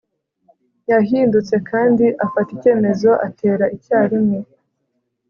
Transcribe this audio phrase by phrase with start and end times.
[0.91, 4.39] Yahindutse kandi afata icyemezo atera icyarimwe